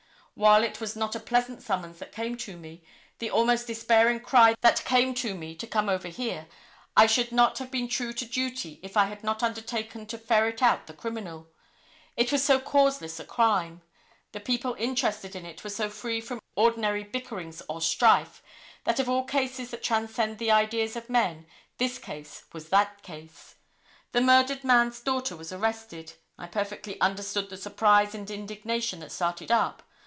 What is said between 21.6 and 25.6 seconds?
this case was that case. The murdered man's daughter was